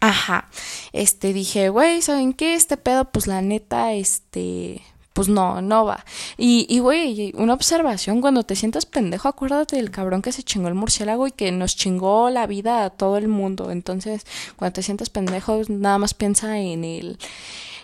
[0.00, 0.48] ajá,
[0.92, 2.54] este, dije, güey, ¿saben qué?
[2.54, 4.82] Este pedo, pues la neta, este,
[5.18, 6.04] pues no, no va.
[6.36, 10.68] Y, y güey, una observación, cuando te sientas pendejo, acuérdate del cabrón que se chingó
[10.68, 13.72] el murciélago y que nos chingó la vida a todo el mundo.
[13.72, 17.18] Entonces, cuando te sientas pendejo, nada más piensa en el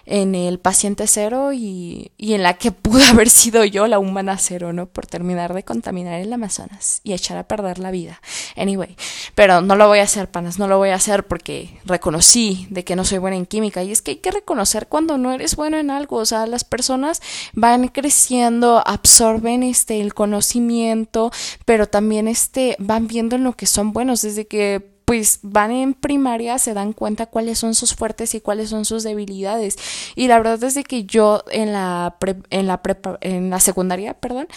[0.06, 4.38] en el paciente cero y, y, en la que pude haber sido yo la humana
[4.38, 4.86] cero, ¿no?
[4.86, 8.20] Por terminar de contaminar el Amazonas y echar a perder la vida.
[8.56, 8.96] Anyway,
[9.34, 12.84] pero no lo voy a hacer, panas, no lo voy a hacer porque reconocí de
[12.84, 15.56] que no soy buena en química y es que hay que reconocer cuando no eres
[15.56, 21.30] bueno en algo, o sea, las personas van creciendo, absorben este el conocimiento,
[21.64, 25.94] pero también este van viendo en lo que son buenos desde que pues van en
[25.94, 29.76] primaria, se dan cuenta cuáles son sus fuertes y cuáles son sus debilidades.
[30.14, 32.16] Y la verdad es que yo en la
[32.50, 32.80] en la
[33.20, 34.48] en la secundaria, perdón,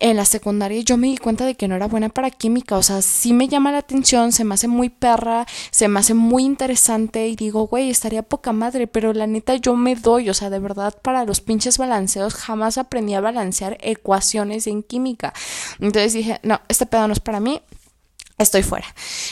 [0.00, 2.82] en la secundaria yo me di cuenta de que no era buena para química, o
[2.82, 6.44] sea, sí me llama la atención, se me hace muy perra, se me hace muy
[6.44, 10.50] interesante y digo, güey, estaría poca madre, pero la neta yo me doy, o sea,
[10.50, 15.32] de verdad para los pinches balanceos jamás aprendí a balancear ecuaciones en química.
[15.80, 17.62] Entonces dije, no, este pedo no es para mí,
[18.38, 18.86] estoy fuera.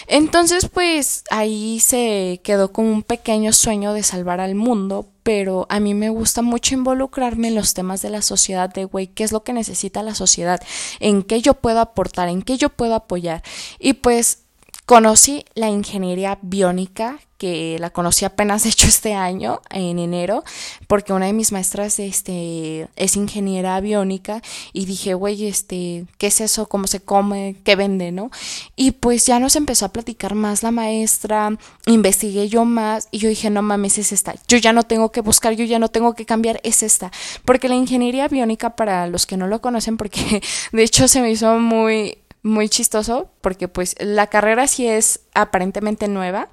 [0.06, 5.80] Entonces, pues ahí se quedó como un pequeño sueño de salvar al mundo, pero a
[5.80, 9.32] mí me gusta mucho involucrarme en los temas de la sociedad, de güey, qué es
[9.32, 10.60] lo que necesita la sociedad,
[11.00, 13.42] en qué yo puedo aportar, en qué yo puedo apoyar.
[13.78, 14.44] Y pues
[14.86, 20.44] conocí la ingeniería biónica que la conocí apenas de hecho este año, en enero,
[20.86, 24.40] porque una de mis maestras este, es ingeniera aviónica
[24.72, 26.68] y dije, güey, este, ¿qué es eso?
[26.68, 27.56] ¿Cómo se come?
[27.64, 28.12] ¿Qué vende?
[28.12, 28.30] ¿No?
[28.76, 33.28] Y pues ya nos empezó a platicar más la maestra, investigué yo más y yo
[33.28, 34.36] dije, no mames, es esta.
[34.46, 37.10] Yo ya no tengo que buscar, yo ya no tengo que cambiar, es esta.
[37.44, 41.32] Porque la ingeniería aviónica, para los que no lo conocen, porque de hecho se me
[41.32, 46.48] hizo muy muy chistoso porque pues la carrera sí es aparentemente nueva,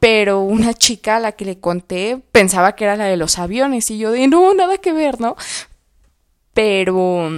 [0.00, 3.90] pero una chica a la que le conté pensaba que era la de los aviones
[3.90, 5.36] y yo de no, nada que ver, ¿no?
[6.54, 7.30] Pero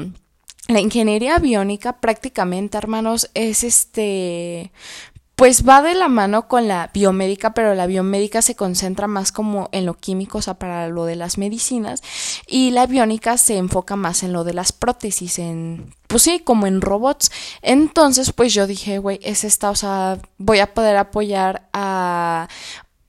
[0.68, 4.72] la ingeniería aviónica prácticamente, hermanos, es este
[5.36, 9.68] pues va de la mano con la biomédica, pero la biomédica se concentra más como
[9.72, 12.02] en lo químico, o sea, para lo de las medicinas,
[12.46, 16.66] y la biónica se enfoca más en lo de las prótesis, en, pues sí, como
[16.66, 17.32] en robots.
[17.62, 22.48] Entonces, pues yo dije, güey, es esta, o sea, voy a poder apoyar a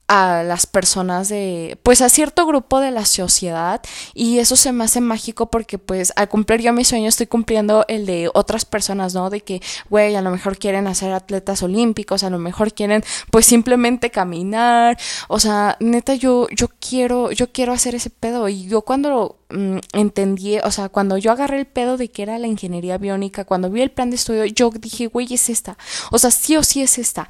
[0.08, 3.82] a las personas de, pues a cierto grupo de la sociedad
[4.14, 7.86] y eso se me hace mágico porque pues al cumplir yo mi sueño estoy cumpliendo
[7.88, 9.30] el de otras personas, ¿no?
[9.30, 13.46] De que, güey, a lo mejor quieren hacer atletas olímpicos, a lo mejor quieren pues
[13.46, 14.98] simplemente caminar,
[15.30, 18.50] o sea, neta yo, yo quiero, yo quiero hacer ese pedo.
[18.50, 22.38] Y yo cuando mm, entendí, o sea, cuando yo agarré el pedo de que era
[22.40, 25.78] la ingeniería biónica, cuando vi el plan de estudio, yo dije, güey, es esta,
[26.12, 27.30] o sea, sí o sí es esta,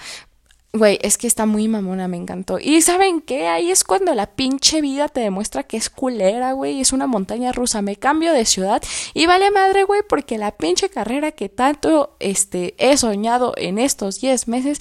[0.75, 2.57] Güey, es que está muy mamona, me encantó.
[2.57, 3.47] Y ¿saben qué?
[3.47, 6.81] Ahí es cuando la pinche vida te demuestra que es culera, güey.
[6.81, 7.83] Es una montaña rusa.
[7.83, 8.81] Me cambio de ciudad
[9.13, 14.19] y vale madre, güey, porque la pinche carrera que tanto este, he soñado en estos
[14.19, 14.79] 10 meses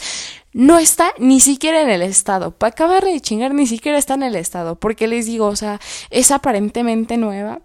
[0.55, 2.53] no está ni siquiera en el estado.
[2.53, 4.77] Para acabar de chingar, ni siquiera está en el estado.
[4.77, 5.79] Porque les digo, o sea,
[6.09, 7.61] es aparentemente nueva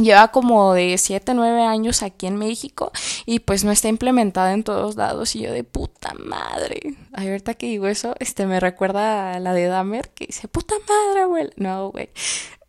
[0.00, 2.92] Lleva como de 7, 9 años aquí en México
[3.26, 6.96] y pues no está implementada en todos lados y yo de puta madre.
[7.12, 10.74] Ay, ahorita que digo eso, este me recuerda a la de Dahmer que dice puta
[10.88, 11.50] madre, güey.
[11.56, 12.10] No, güey.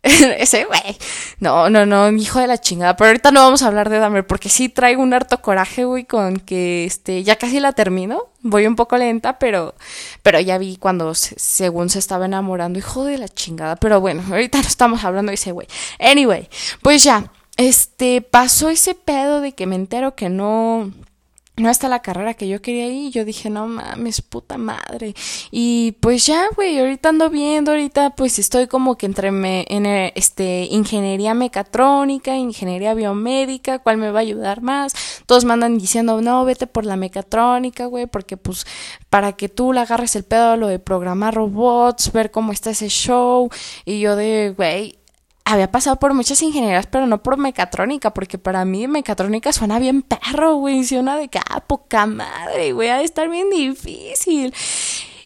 [0.38, 0.96] Ese güey.
[1.40, 2.96] No, no, no, hijo de la chingada.
[2.96, 6.04] Pero ahorita no vamos a hablar de Dahmer porque sí traigo un harto coraje, güey,
[6.04, 8.28] con que este ya casi la termino.
[8.40, 9.74] Voy un poco lenta, pero
[10.22, 13.76] pero ya vi cuando según se estaba enamorando, hijo de la chingada.
[13.76, 15.68] Pero bueno, ahorita no estamos hablando de ese güey.
[15.98, 16.48] Anyway,
[16.80, 20.92] pues ya, este pasó ese pedo de que me entero que no
[21.60, 23.12] no está la carrera que yo quería ir.
[23.12, 25.14] Yo dije, no mames, puta madre.
[25.50, 29.86] Y pues ya, güey, ahorita ando viendo, ahorita pues estoy como que entre me, en
[29.86, 34.94] eh, este ingeniería mecatrónica, ingeniería biomédica, cuál me va a ayudar más.
[35.26, 38.66] Todos me andan diciendo, no, vete por la mecatrónica, güey, porque pues
[39.08, 42.70] para que tú le agarres el pedo a lo de programar robots, ver cómo está
[42.70, 43.50] ese show.
[43.84, 44.99] Y yo de, güey,
[45.44, 50.02] había pasado por muchas ingenierías, pero no por mecatrónica, porque para mí mecatrónica suena bien
[50.02, 54.54] perro, güey, suena de que, ah, poca madre, güey, ha de estar bien difícil.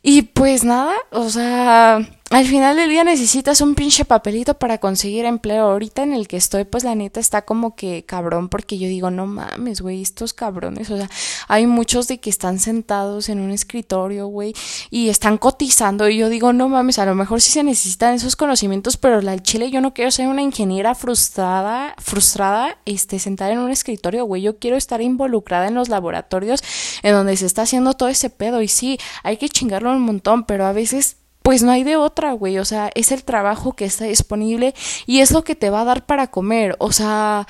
[0.03, 5.27] Y pues nada, o sea, al final del día necesitas un pinche papelito para conseguir
[5.27, 5.67] empleo.
[5.67, 9.11] Ahorita en el que estoy, pues la neta está como que cabrón, porque yo digo,
[9.11, 10.91] no mames, güey, estos cabrones.
[10.91, 11.09] O sea,
[11.49, 14.55] hay muchos de que están sentados en un escritorio, güey,
[14.91, 16.09] y están cotizando.
[16.09, 19.39] Y yo digo, no mames, a lo mejor sí se necesitan esos conocimientos, pero la
[19.39, 24.41] chile yo no quiero ser una ingeniera frustrada, frustrada, este, sentada en un escritorio, güey.
[24.41, 26.65] Yo quiero estar involucrada en los laboratorios
[27.03, 28.63] en donde se está haciendo todo ese pedo.
[28.63, 32.33] Y sí, hay que chingarlo un montón, pero a veces pues no hay de otra,
[32.33, 35.83] güey, o sea, es el trabajo que está disponible y es lo que te va
[35.83, 37.47] a dar para comer, o sea,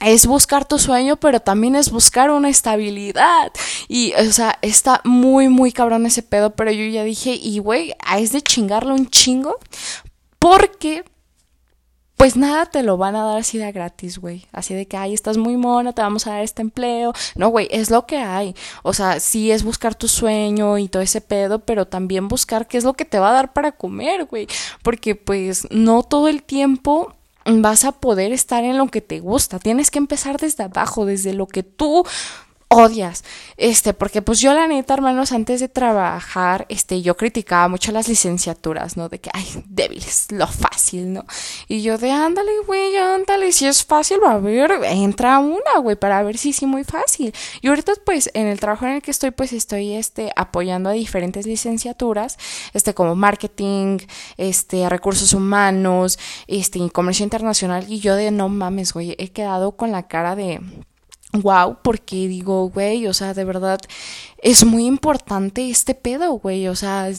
[0.00, 3.52] es buscar tu sueño, pero también es buscar una estabilidad.
[3.86, 7.94] Y, o sea, está muy, muy cabrón ese pedo, pero yo ya dije, y güey,
[8.18, 9.56] es de chingarle un chingo,
[10.40, 11.04] porque
[12.24, 14.46] pues nada te lo van a dar así de gratis, güey.
[14.50, 17.12] Así de que, ay, estás muy mona, te vamos a dar este empleo.
[17.34, 18.54] No, güey, es lo que hay.
[18.82, 22.78] O sea, sí es buscar tu sueño y todo ese pedo, pero también buscar qué
[22.78, 24.48] es lo que te va a dar para comer, güey.
[24.82, 27.12] Porque pues no todo el tiempo
[27.44, 29.58] vas a poder estar en lo que te gusta.
[29.58, 32.04] Tienes que empezar desde abajo, desde lo que tú
[32.74, 33.24] odias.
[33.56, 38.08] Este, porque pues yo la neta, hermanos, antes de trabajar, este, yo criticaba mucho las
[38.08, 39.08] licenciaturas, ¿no?
[39.08, 41.24] De que, ay, débiles, lo fácil, ¿no?
[41.68, 45.96] Y yo de, ándale, güey, ándale, si es fácil, va a ver, entra una, güey,
[45.96, 47.32] para ver si sí, muy fácil.
[47.60, 50.92] Y ahorita, pues, en el trabajo en el que estoy, pues, estoy, este, apoyando a
[50.92, 52.38] diferentes licenciaturas,
[52.72, 53.98] este, como marketing,
[54.36, 59.92] este, recursos humanos, este, comercio internacional, y yo de, no mames, güey, he quedado con
[59.92, 60.60] la cara de
[61.34, 63.80] wow, porque digo, güey, o sea, de verdad
[64.38, 67.10] es muy importante este pedo, güey, o sea,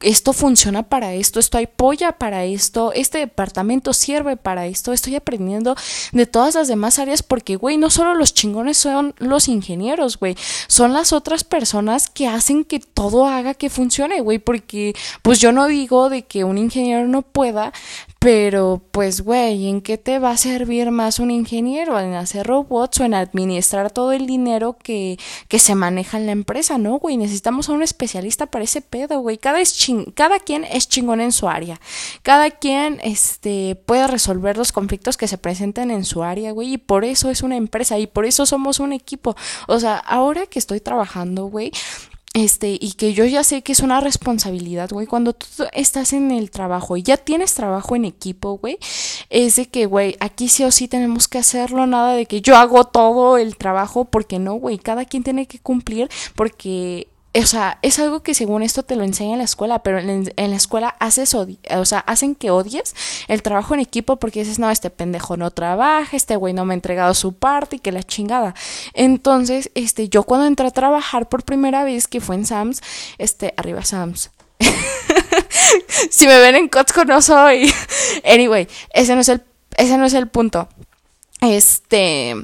[0.00, 5.74] esto funciona para esto, esto apoya para esto, este departamento sirve para esto, estoy aprendiendo
[6.12, 10.36] de todas las demás áreas porque, güey, no solo los chingones son los ingenieros, güey,
[10.68, 15.50] son las otras personas que hacen que todo haga que funcione, güey, porque pues yo
[15.50, 17.72] no digo de que un ingeniero no pueda,
[18.18, 22.00] pero, pues, güey, ¿en qué te va a servir más un ingeniero?
[22.00, 26.32] ¿En hacer robots o en administrar todo el dinero que, que se maneja en la
[26.32, 26.78] empresa?
[26.78, 29.38] No, güey, necesitamos a un especialista para ese pedo, güey.
[29.38, 31.80] Cada, es cada quien es chingón en su área.
[32.22, 36.74] Cada quien, este, puede resolver los conflictos que se presenten en su área, güey.
[36.74, 39.36] Y por eso es una empresa y por eso somos un equipo.
[39.68, 41.70] O sea, ahora que estoy trabajando, güey,
[42.34, 46.30] este, y que yo ya sé que es una responsabilidad, güey, cuando tú estás en
[46.30, 48.78] el trabajo y ya tienes trabajo en equipo, güey,
[49.30, 52.56] es de que, güey, aquí sí o sí tenemos que hacerlo, nada de que yo
[52.56, 57.78] hago todo el trabajo, porque no, güey, cada quien tiene que cumplir, porque o sea,
[57.82, 60.96] es algo que según esto te lo enseña en la escuela, pero en, la escuela
[60.98, 62.94] haces o sea, hacen que odies
[63.28, 66.72] el trabajo en equipo porque dices, no, este pendejo no trabaja, este güey no me
[66.72, 68.54] ha entregado su parte y que la chingada.
[68.94, 72.80] Entonces, este, yo cuando entré a trabajar por primera vez, que fue en Sams,
[73.18, 74.30] este, arriba Sams.
[76.10, 77.72] si me ven en Costco no soy.
[78.24, 79.42] anyway, ese no es el,
[79.76, 80.68] ese no es el punto.
[81.40, 82.34] Este,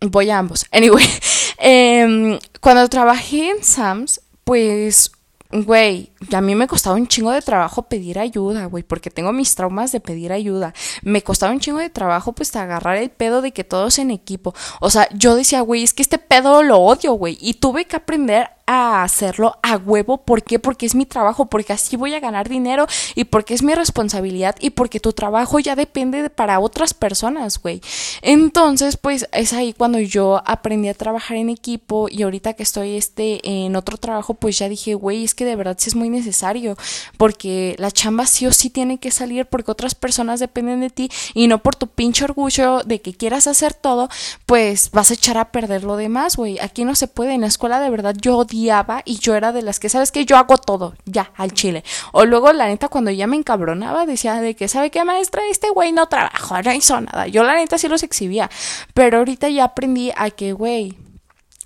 [0.00, 0.66] voy a ambos.
[0.72, 1.04] Anyway,
[1.58, 5.12] eh, cuando trabajé en Sams, pues,
[5.50, 9.54] güey, a mí me costaba un chingo de trabajo pedir ayuda, güey, porque tengo mis
[9.54, 10.74] traumas de pedir ayuda.
[11.02, 14.54] Me costaba un chingo de trabajo, pues, agarrar el pedo de que todos en equipo.
[14.80, 17.36] O sea, yo decía, güey, es que este pedo lo odio, güey.
[17.40, 20.18] Y tuve que aprender a hacerlo a huevo.
[20.18, 20.60] ¿Por qué?
[20.60, 24.54] Porque es mi trabajo, porque así voy a ganar dinero y porque es mi responsabilidad
[24.60, 27.80] y porque tu trabajo ya depende de para otras personas, güey.
[28.22, 32.96] Entonces, pues es ahí cuando yo aprendí a trabajar en equipo y ahorita que estoy
[32.96, 36.08] este en otro trabajo, pues ya dije, güey, es que de verdad sí es muy
[36.08, 36.76] necesario
[37.16, 41.10] porque la chamba sí o sí tiene que salir porque otras personas dependen de ti
[41.34, 44.08] y no por tu pinche orgullo de que quieras hacer todo,
[44.46, 46.60] pues vas a echar a perder lo demás, güey.
[46.60, 47.34] Aquí no se puede.
[47.34, 48.59] En la escuela de verdad yo odio
[49.04, 51.84] y yo era de las que, ¿sabes que Yo hago todo, ya, al chile.
[52.12, 55.42] O luego, la neta, cuando ya me encabronaba, decía de que, ¿sabe qué, maestra?
[55.50, 57.26] Este güey no trabajó, no hizo nada.
[57.26, 58.50] Yo, la neta, sí los exhibía.
[58.94, 60.96] Pero ahorita ya aprendí a que, güey,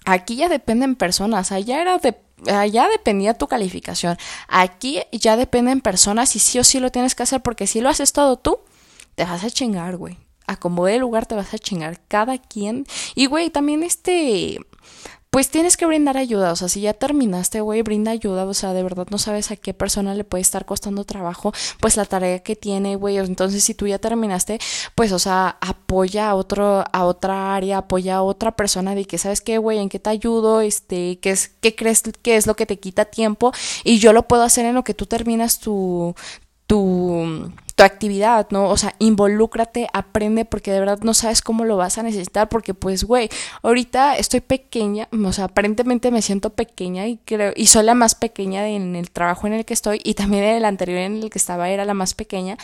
[0.04, 1.52] aquí ya dependen personas.
[1.52, 2.14] Allá era de
[2.52, 4.16] allá dependía tu calificación.
[4.48, 7.88] Aquí ya dependen personas y sí o sí lo tienes que hacer porque si lo
[7.88, 8.58] haces todo tú,
[9.14, 10.18] te vas a chingar, güey.
[10.46, 12.86] A de lugar te vas a chingar cada quien.
[13.14, 14.58] Y, güey, también este
[15.34, 18.72] pues tienes que brindar ayuda, o sea, si ya terminaste, güey, brinda ayuda, o sea,
[18.72, 22.38] de verdad no sabes a qué persona le puede estar costando trabajo, pues la tarea
[22.38, 24.60] que tiene, güey, entonces si tú ya terminaste,
[24.94, 29.18] pues, o sea, apoya a otro, a otra área, apoya a otra persona de que,
[29.18, 29.80] ¿sabes qué, güey?
[29.80, 30.60] ¿En qué te ayudo?
[30.60, 33.50] Este, ¿qué es, qué crees que es lo que te quita tiempo?
[33.82, 36.14] Y yo lo puedo hacer en lo que tú terminas tu,
[36.68, 38.68] tu tu actividad, ¿no?
[38.68, 42.72] O sea, involúcrate, aprende porque de verdad no sabes cómo lo vas a necesitar porque
[42.72, 43.28] pues, güey,
[43.62, 48.14] ahorita estoy pequeña, o sea, aparentemente me siento pequeña y creo, y soy la más
[48.14, 51.30] pequeña en el trabajo en el que estoy y también en el anterior en el
[51.30, 52.56] que estaba era la más pequeña,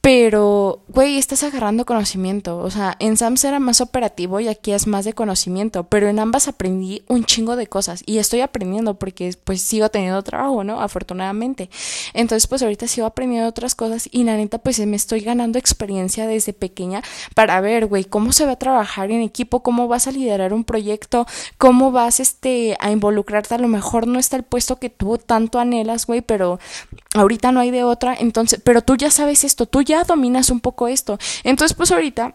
[0.00, 4.86] pero, güey, estás agarrando conocimiento, o sea, en SAMS era más operativo y aquí es
[4.86, 9.34] más de conocimiento, pero en ambas aprendí un chingo de cosas y estoy aprendiendo porque
[9.44, 10.80] pues sigo teniendo trabajo, ¿no?
[10.80, 11.70] Afortunadamente.
[12.12, 16.52] Entonces, pues ahorita sigo aprendiendo otras cosas y la pues me estoy ganando experiencia desde
[16.52, 17.02] pequeña
[17.34, 20.64] para ver, güey, cómo se va a trabajar en equipo, cómo vas a liderar un
[20.64, 21.26] proyecto,
[21.58, 23.54] cómo vas, este, a involucrarte.
[23.54, 26.58] A lo mejor no está el puesto que tú tanto anhelas, güey, pero
[27.14, 28.14] ahorita no hay de otra.
[28.18, 31.18] Entonces, pero tú ya sabes esto, tú ya dominas un poco esto.
[31.44, 32.34] Entonces, pues ahorita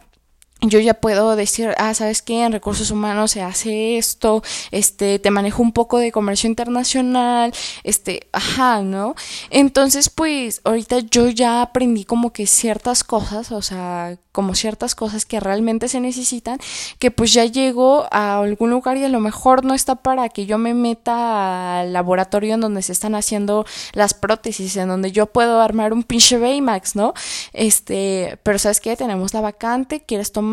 [0.62, 2.43] yo ya puedo decir, ah, ¿sabes qué?
[2.43, 7.53] En recursos humanos se hace esto, este, te manejo un poco de comercio internacional,
[7.84, 9.16] este, ajá, ¿no?
[9.49, 15.26] Entonces, pues, ahorita yo ya aprendí como que ciertas cosas, o sea, como ciertas cosas
[15.26, 16.60] que realmente se necesitan,
[16.99, 20.45] que pues ya llego a algún lugar y a lo mejor no está para que
[20.45, 25.26] yo me meta al laboratorio en donde se están haciendo las prótesis, en donde yo
[25.26, 27.14] puedo armar un pinche Baymax, ¿no?
[27.53, 28.95] Este, pero ¿sabes qué?
[28.95, 30.48] Tenemos la vacante, quieres tomar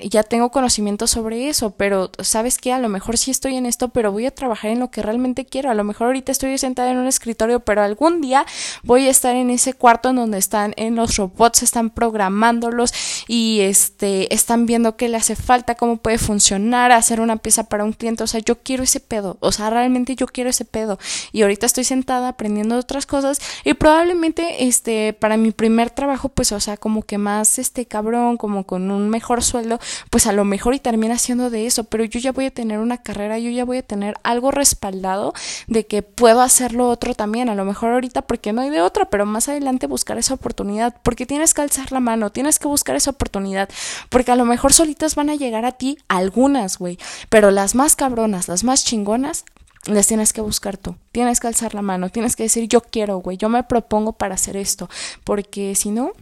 [0.00, 3.88] ya tengo conocimiento sobre eso, pero sabes que a lo mejor sí estoy en esto,
[3.88, 5.70] pero voy a trabajar en lo que realmente quiero.
[5.70, 8.46] A lo mejor ahorita estoy sentada en un escritorio, pero algún día
[8.82, 12.92] voy a estar en ese cuarto en donde están en los robots, están programándolos
[13.28, 17.84] y este están viendo qué le hace falta, cómo puede funcionar, hacer una pieza para
[17.84, 18.24] un cliente.
[18.24, 19.36] O sea, yo quiero ese pedo.
[19.40, 20.98] O sea, realmente yo quiero ese pedo.
[21.32, 26.52] Y ahorita estoy sentada aprendiendo otras cosas y probablemente este para mi primer trabajo, pues,
[26.52, 29.80] o sea, como que más este cabrón, como con un mejor sueldo,
[30.10, 32.78] pues a lo mejor y termina siendo de eso, pero yo ya voy a tener
[32.78, 35.32] una carrera, yo ya voy a tener algo respaldado
[35.66, 39.06] de que puedo hacerlo otro también, a lo mejor ahorita porque no hay de otra,
[39.06, 42.96] pero más adelante buscar esa oportunidad, porque tienes que alzar la mano, tienes que buscar
[42.96, 43.68] esa oportunidad,
[44.08, 47.96] porque a lo mejor solitas van a llegar a ti algunas, güey, pero las más
[47.96, 49.44] cabronas, las más chingonas,
[49.86, 50.96] las tienes que buscar tú.
[51.12, 54.34] Tienes que alzar la mano, tienes que decir yo quiero, güey, yo me propongo para
[54.34, 54.88] hacer esto,
[55.24, 56.12] porque si no,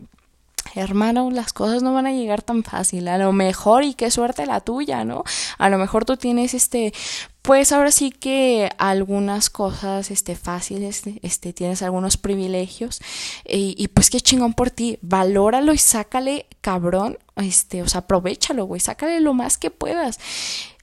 [0.74, 3.08] hermano, las cosas no van a llegar tan fácil.
[3.08, 5.24] A lo mejor, y qué suerte la tuya, ¿no?
[5.58, 6.92] A lo mejor tú tienes este,
[7.42, 13.00] pues ahora sí que algunas cosas este, fáciles, este, tienes algunos privilegios,
[13.46, 14.98] y, y pues qué chingón por ti.
[15.02, 20.18] Valóralo y sácale, cabrón, este, o sea, aprovechalo, güey, sácale lo más que puedas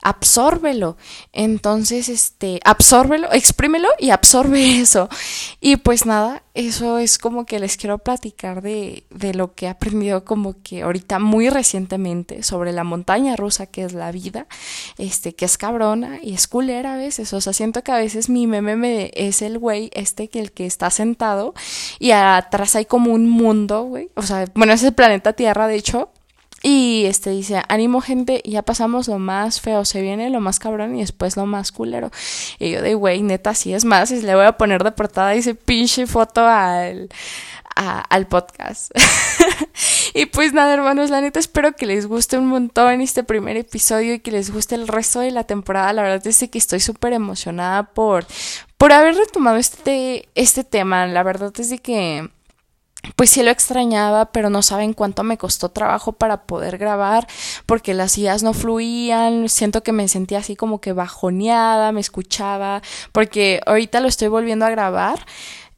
[0.02, 0.97] absórbelo.
[1.34, 5.10] Entonces, este, absórbelo, exprímelo y absorbe eso.
[5.60, 9.70] Y pues nada, eso es como que les quiero platicar de, de lo que he
[9.70, 14.47] aprendido como que ahorita muy recientemente sobre la montaña rusa que es la vida,
[14.97, 17.34] este, que es cabrona y es culera a veces.
[17.34, 20.66] O sea, siento que a veces mi meme es el güey este que el que
[20.66, 21.54] está sentado
[22.00, 24.10] y atrás hay como un mundo, güey.
[24.16, 26.10] O sea, bueno, es el planeta Tierra, de hecho,
[26.62, 30.95] y este dice, ánimo gente, ya pasamos lo más feo, se viene lo más cabrón
[30.95, 32.12] y después lo más culero.
[32.60, 35.34] Y yo de, güey, neta, sí es más, y le voy a poner de portada
[35.34, 37.10] ese pinche foto al,
[37.76, 38.91] al podcast.
[40.14, 44.16] y pues nada, hermanos, la neta espero que les guste un montón este primer episodio
[44.16, 45.93] y que les guste el resto de la temporada.
[45.93, 48.26] La verdad es que estoy súper emocionada por,
[48.78, 51.07] por haber retomado este, este tema.
[51.07, 52.30] La verdad es que
[53.16, 57.28] pues sí lo extrañaba, pero no saben cuánto me costó trabajo para poder grabar,
[57.66, 62.82] porque las ideas no fluían, siento que me sentía así como que bajoneada, me escuchaba,
[63.12, 65.26] porque ahorita lo estoy volviendo a grabar.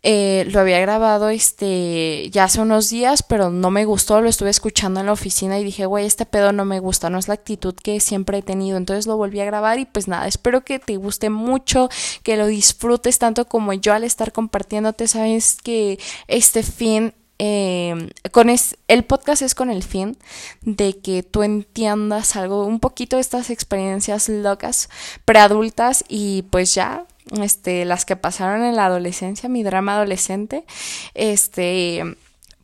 [0.04, 4.49] Eh, lo había grabado este ya hace unos días, pero no me gustó, lo estuve
[4.49, 7.36] escuchando en la oficina y dije, güey, este pedo no me gusta, no es la
[7.36, 8.78] actitud que siempre he tenido.
[8.78, 11.89] Entonces lo volví a grabar y pues nada, espero que te guste mucho,
[12.24, 15.08] que lo disfrutes tanto como yo al estar compartiéndote.
[15.08, 18.49] Sabes que este fin eh, con
[18.88, 20.18] el podcast es con el fin
[20.62, 24.89] de que tú entiendas algo, un poquito de estas experiencias locas
[25.26, 27.06] preadultas y pues ya
[27.42, 30.66] este, las que pasaron en la adolescencia, mi drama adolescente,
[31.14, 32.18] este,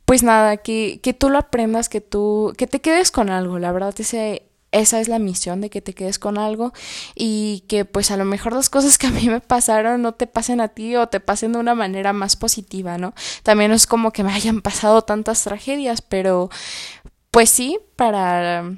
[0.06, 3.72] pues nada, que, que tú lo aprendas, que tú, que te quedes con algo, la
[3.72, 6.74] verdad, ese, esa es la misión de que te quedes con algo
[7.16, 10.28] y que pues a lo mejor las cosas que a mí me pasaron no te
[10.28, 13.14] pasen a ti o te pasen de una manera más positiva, ¿no?
[13.44, 16.50] También es como que me hayan pasado tantas tragedias, pero
[17.32, 18.72] pues sí, para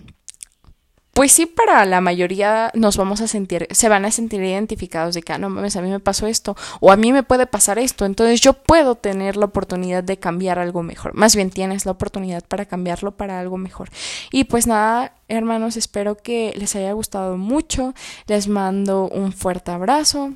[1.20, 5.22] pues sí, para la mayoría nos vamos a sentir, se van a sentir identificados de
[5.22, 7.78] que, ah, no mames, a mí me pasó esto, o a mí me puede pasar
[7.78, 11.14] esto, entonces yo puedo tener la oportunidad de cambiar algo mejor.
[11.16, 13.90] Más bien tienes la oportunidad para cambiarlo para algo mejor.
[14.32, 17.94] Y pues nada, hermanos, espero que les haya gustado mucho.
[18.28, 20.32] Les mando un fuerte abrazo.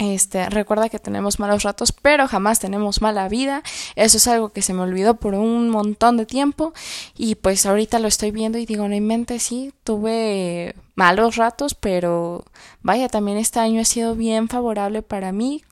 [0.00, 3.62] Este, recuerda que tenemos malos ratos, pero jamás tenemos mala vida.
[3.96, 6.72] Eso es algo que se me olvidó por un montón de tiempo
[7.18, 11.74] y pues ahorita lo estoy viendo y digo, no en mente, sí, tuve malos ratos,
[11.74, 12.46] pero
[12.80, 15.62] vaya, también este año ha sido bien favorable para mí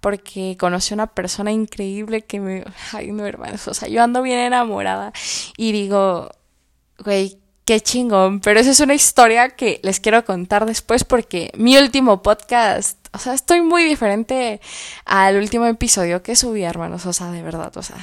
[0.00, 4.22] porque conocí a una persona increíble que me, ay no hermanos, o sea, yo ando
[4.22, 5.12] bien enamorada
[5.56, 6.30] y digo,
[7.04, 7.41] güey,
[7.72, 12.20] qué chingón, pero esa es una historia que les quiero contar después porque mi último
[12.20, 14.60] podcast o sea, estoy muy diferente
[15.06, 17.06] al último episodio que subí, hermanos.
[17.06, 17.96] O sea, de verdad, o sea,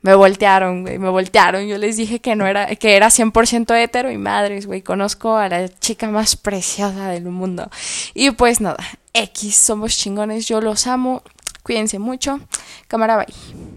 [0.00, 1.66] me voltearon, güey, me voltearon.
[1.66, 5.50] Yo les dije que no era, que era 100% hetero y madres, güey, conozco a
[5.50, 7.68] la chica más preciosa del mundo.
[8.14, 11.22] Y pues nada, X, somos chingones, yo los amo,
[11.62, 12.40] cuídense mucho,
[12.88, 13.70] cámara, bye.